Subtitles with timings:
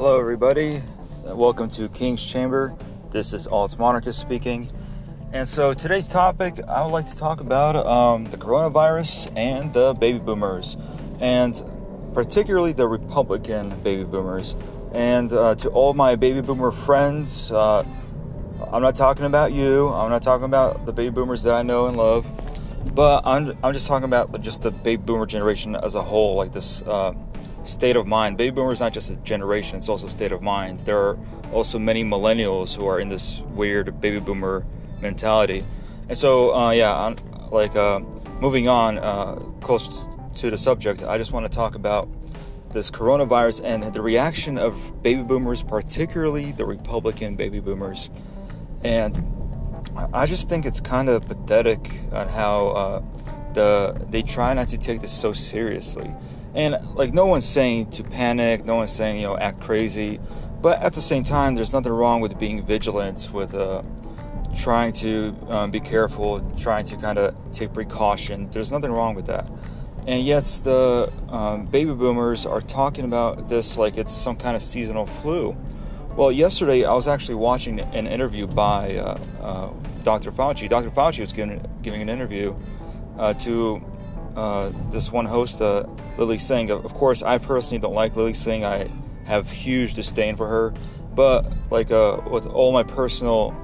[0.00, 0.82] Hello, everybody.
[1.24, 2.74] Welcome to King's Chamber.
[3.10, 4.70] This is Alt Monarchist speaking.
[5.34, 9.92] And so today's topic, I would like to talk about um, the coronavirus and the
[9.92, 10.78] baby boomers,
[11.20, 11.62] and
[12.14, 14.54] particularly the Republican baby boomers.
[14.92, 17.84] And uh, to all my baby boomer friends, uh,
[18.72, 19.90] I'm not talking about you.
[19.90, 22.26] I'm not talking about the baby boomers that I know and love,
[22.94, 26.52] but I'm, I'm just talking about just the baby boomer generation as a whole, like
[26.52, 27.12] this uh,
[27.64, 28.36] state of mind.
[28.36, 30.80] Baby boomer is not just a generation; it's also a state of mind.
[30.80, 31.18] There are
[31.52, 34.64] also many millennials who are in this weird baby boomer
[35.00, 35.64] mentality.
[36.08, 37.16] And so, uh, yeah, I'm,
[37.50, 38.00] like uh,
[38.40, 42.08] moving on uh, close to the subject, I just want to talk about
[42.72, 48.10] this coronavirus and the reaction of baby boomers, particularly the Republican baby boomers.
[48.84, 49.22] And
[50.14, 53.02] I just think it's kind of pathetic on how uh,
[53.54, 56.14] the they try not to take this so seriously.
[56.54, 60.18] And like no one's saying to panic, no one's saying you know act crazy,
[60.60, 63.82] but at the same time, there's nothing wrong with being vigilant, with uh,
[64.56, 68.52] trying to um, be careful, trying to kind of take precautions.
[68.52, 69.50] There's nothing wrong with that.
[70.06, 74.62] And yet, the um, baby boomers are talking about this like it's some kind of
[74.62, 75.56] seasonal flu.
[76.16, 79.70] Well, yesterday I was actually watching an interview by uh, uh,
[80.02, 80.32] Dr.
[80.32, 80.68] Fauci.
[80.68, 80.90] Dr.
[80.90, 82.54] Fauci was giving, giving an interview
[83.16, 83.82] uh, to
[84.36, 85.60] uh, this one host,
[86.20, 86.70] Lilly Singh.
[86.70, 88.62] Of course, I personally don't like Lilly Singh.
[88.62, 88.90] I
[89.24, 90.74] have huge disdain for her.
[91.14, 93.56] But like uh, with all my personal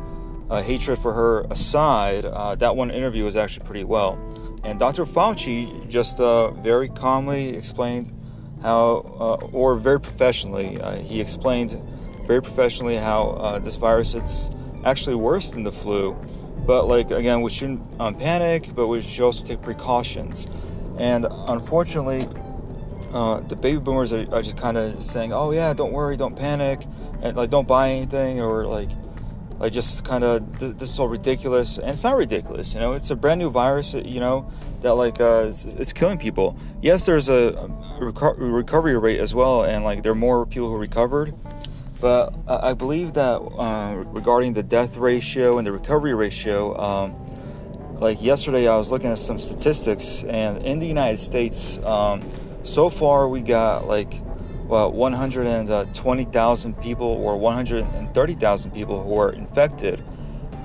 [0.49, 4.15] uh, hatred for her aside, uh, that one interview was actually pretty well.
[4.65, 5.05] And Dr.
[5.05, 8.11] Fauci just uh, very calmly explained
[8.63, 11.81] how, uh, or very professionally, uh, he explained
[12.27, 14.51] very professionally how this virus it's
[14.85, 16.17] actually worse than the flu.
[16.67, 20.47] But like again, we shouldn't um, panic, but we should also take precautions.
[20.99, 22.27] And unfortunately,
[23.13, 26.37] uh, the baby boomers are, are just kind of saying, "Oh yeah, don't worry, don't
[26.37, 26.87] panic,
[27.23, 28.91] and like don't buy anything," or like
[29.59, 32.93] like just kind of th- this is all ridiculous and it's not ridiculous you know
[32.93, 34.51] it's a brand new virus you know
[34.83, 36.57] that like uh, it's, it's, killing people.
[36.83, 37.69] Yes there's a, a
[38.01, 41.35] reco- recovery rate as well and like there are more people who recovered
[42.01, 48.21] but i believe that uh, regarding the death ratio and the recovery ratio um, like
[48.21, 52.21] yesterday i was looking at some statistics and in the united states um,
[52.67, 54.21] so far we got like
[54.67, 60.03] well, 120,000 people or 130,000 people who are infected.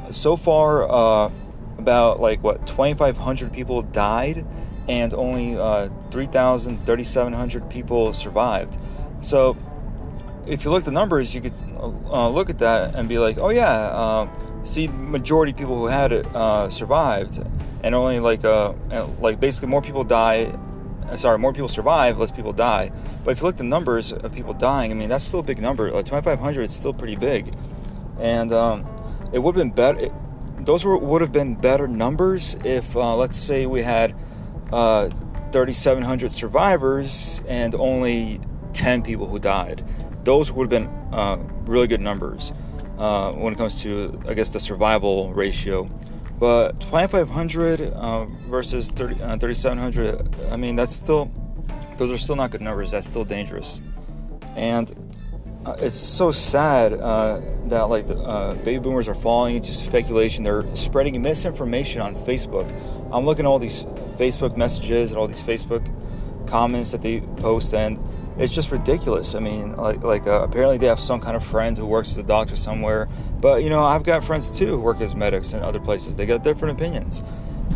[0.10, 1.32] So far, uh,
[1.78, 4.46] about like what 2,500 people died,
[4.88, 8.78] and only uh, 3,000, 3,700 people survived.
[9.22, 9.58] So,
[10.48, 13.38] if you look at the numbers, you could uh, look at that and be like,
[13.38, 14.28] oh yeah, uh,
[14.64, 17.40] see, majority of people who had it uh, survived,
[17.84, 18.74] and only like uh,
[19.20, 20.71] like basically more people die uh,
[21.18, 22.92] sorry, more people survive, less people die.
[23.24, 25.44] But if you look at the numbers of people dying, I mean, that's still a
[25.44, 25.92] big number.
[25.92, 27.54] Like 2,500 is still pretty big.
[28.20, 28.88] And um,
[29.34, 30.10] it would have been better,
[30.60, 34.16] those would have been better numbers if, uh, let's say, we had
[34.72, 35.10] uh,
[35.52, 38.40] 3,700 survivors and only
[38.74, 39.84] 10 people who died.
[40.24, 42.54] Those would have been uh, really good numbers
[42.98, 45.90] uh, when it comes to, I guess, the survival ratio.
[46.42, 51.32] But 2500 uh, versus 30, uh, 3700, I mean, that's still,
[52.00, 52.90] those are still not good numbers.
[52.90, 53.80] That's still dangerous.
[54.56, 54.92] And
[55.68, 60.44] uh, it's so sad uh, that like the, uh, baby boomers are falling into speculation.
[60.44, 62.68] They're spreading misinformation on Facebook.
[63.14, 63.84] I'm looking at all these
[64.18, 65.86] Facebook messages and all these Facebook
[66.48, 68.00] comments that they post, and
[68.38, 69.36] it's just ridiculous.
[69.36, 72.18] I mean, like, like uh, apparently they have some kind of friend who works as
[72.18, 73.10] a doctor somewhere,
[73.40, 76.16] but you know, I've got friends too who work as medics in other places.
[76.16, 77.22] They got different opinions.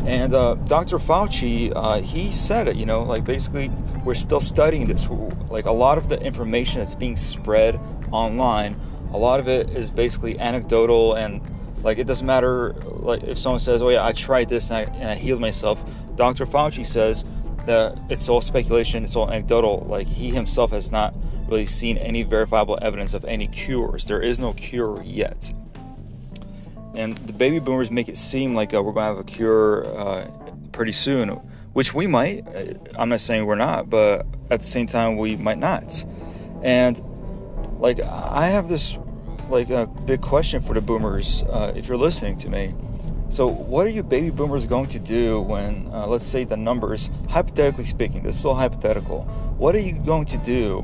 [0.05, 0.97] And uh, Dr.
[0.97, 3.69] Fauci, uh, he said it, you know, like basically
[4.03, 5.07] we're still studying this.
[5.49, 7.79] Like a lot of the information that's being spread
[8.11, 8.79] online,
[9.13, 11.41] a lot of it is basically anecdotal and
[11.83, 14.81] like it doesn't matter like if someone says, "Oh yeah, I tried this and I,
[14.95, 15.83] and I healed myself."
[16.16, 16.45] Dr.
[16.45, 17.23] Fauci says,
[17.66, 19.85] that it's all speculation, it's all anecdotal.
[19.90, 21.14] Like he himself has not
[21.47, 24.06] really seen any verifiable evidence of any cures.
[24.06, 25.52] There is no cure yet.
[26.96, 29.85] And the baby boomers make it seem like uh, we're going to have a cure
[29.97, 30.28] uh,
[30.72, 31.29] pretty soon,
[31.73, 32.47] which we might.
[32.47, 36.06] Uh, I'm not saying we're not, but at the same time, we might not.
[36.64, 37.02] And
[37.79, 38.97] like, I have this
[39.50, 41.44] like a big question for the boomers.
[41.44, 42.73] Uh, if you're listening to me,
[43.29, 47.09] so, what are you baby boomers going to do when, uh, let's say, the numbers,
[47.27, 49.23] hypothetically speaking, this is all hypothetical,
[49.57, 50.81] what are you going to do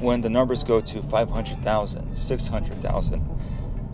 [0.00, 3.40] when the numbers go to 500,000, 600,000?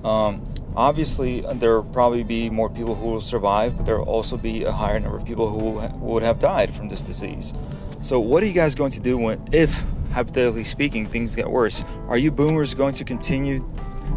[0.04, 0.44] Um,
[0.76, 4.64] obviously, there will probably be more people who will survive, but there will also be
[4.64, 7.54] a higher number of people who would have died from this disease.
[8.02, 11.82] So, what are you guys going to do when, if hypothetically speaking, things get worse,
[12.08, 13.66] are you boomers going to continue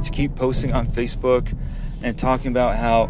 [0.04, 1.58] to keep posting on Facebook
[2.04, 3.10] and talking about how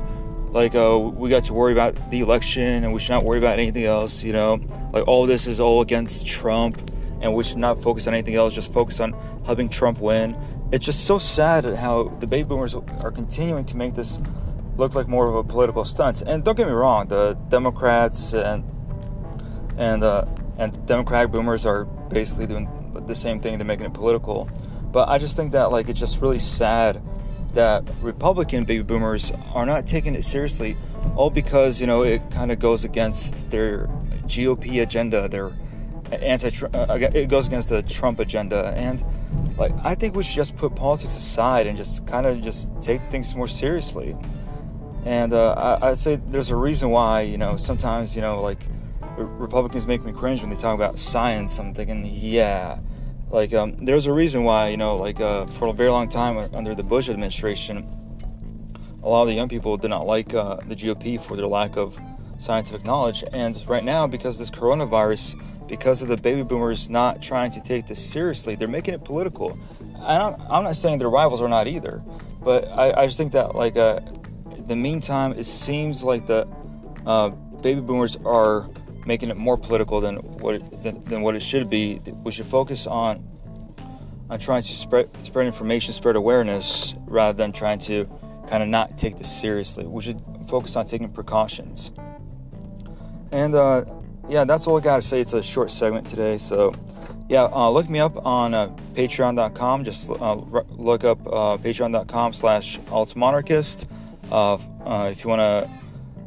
[0.58, 3.60] like uh, we got to worry about the election and we should not worry about
[3.60, 4.60] anything else you know?
[4.92, 6.82] Like all this is all against trump
[7.22, 9.14] and we should not focus on anything else just focus on
[9.46, 10.36] helping trump win.
[10.72, 14.18] It's just so sad how the baby boomers are continuing to make this
[14.78, 16.24] look like more of a political stunt.
[16.24, 18.64] And don't get me wrong the democrats and
[19.78, 20.26] and uh,
[20.58, 22.68] and democratic boomers are basically doing
[23.06, 23.60] the same thing.
[23.60, 24.50] They're making it political.
[24.92, 27.00] But i just think that like it's just really sad
[27.58, 30.78] that Republican baby boomers are not taking it seriously,
[31.16, 33.88] all because you know it kind of goes against their
[34.26, 35.52] GOP agenda, their
[36.12, 39.04] anti uh, it goes against the Trump agenda, and
[39.58, 43.02] like I think we should just put politics aside and just kind of just take
[43.10, 44.16] things more seriously.
[45.04, 48.62] And uh, I, I'd say there's a reason why you know sometimes you know like
[49.18, 51.58] Republicans make me cringe when they talk about science.
[51.58, 52.78] I'm thinking, yeah
[53.30, 56.38] like um, there's a reason why you know like uh, for a very long time
[56.54, 57.86] under the bush administration
[59.04, 61.78] a lot of the young people did not like uh, the gop for their lack
[61.78, 61.98] of
[62.40, 63.24] scientific knowledge.
[63.32, 67.88] And right now because this coronavirus because of the baby boomers not trying to take
[67.88, 69.58] this seriously they're making it political.
[70.00, 72.02] I'm, I'm not saying their rivals are not either
[72.42, 74.00] but i, I just think that like uh,
[74.68, 76.48] the meantime it seems like the
[77.06, 77.30] uh,
[77.62, 78.70] baby boomers are
[79.08, 82.02] making it more political than what it, than, than what it should be.
[82.24, 83.26] We should focus on
[84.30, 88.06] on trying to spread spread information, spread awareness, rather than trying to
[88.50, 89.86] kind of not take this seriously.
[89.86, 91.92] We should focus on taking precautions.
[93.32, 93.86] And uh,
[94.30, 95.22] yeah, that's all I gotta say.
[95.22, 96.74] It's a short segment today, so
[97.30, 99.86] yeah, uh, look me up on uh, Patreon.com.
[99.86, 100.36] Just uh,
[100.72, 103.88] look up uh, Patreon.com/slash AltMonarchist.
[104.30, 104.58] Uh,
[105.12, 105.70] if you want to uh,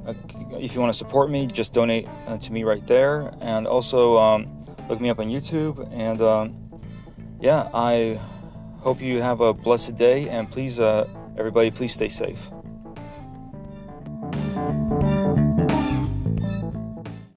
[0.07, 3.33] if you want to support me, just donate uh, to me right there.
[3.41, 4.49] And also um,
[4.89, 5.89] look me up on YouTube.
[5.93, 6.71] And um,
[7.41, 8.21] yeah, I
[8.79, 10.29] hope you have a blessed day.
[10.29, 12.51] And please, uh, everybody, please stay safe.